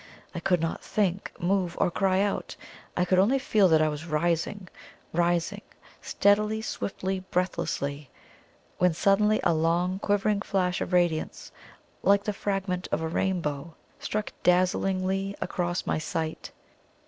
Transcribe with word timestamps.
I 0.33 0.39
could 0.39 0.59
not 0.61 0.83
think, 0.83 1.31
move, 1.37 1.77
or 1.79 1.91
cry 1.91 2.21
out 2.21 2.55
I 2.97 3.05
could 3.05 3.19
only 3.19 3.37
feel 3.37 3.67
that 3.67 3.83
I 3.83 3.87
was 3.87 4.07
rising, 4.07 4.67
rising, 5.13 5.61
steadily, 6.01 6.59
swiftly, 6.63 7.19
breathlessly... 7.29 8.09
when 8.79 8.95
suddenly 8.95 9.39
a 9.43 9.53
long 9.53 9.99
quivering 9.99 10.41
flash 10.41 10.81
of 10.81 10.91
radiance, 10.91 11.51
like 12.01 12.23
the 12.23 12.33
fragment 12.33 12.87
of 12.91 13.03
a 13.03 13.07
rainbow, 13.07 13.75
struck 13.99 14.33
dazzlingly 14.41 15.35
across 15.39 15.85
my 15.85 15.99
sight. 15.99 16.51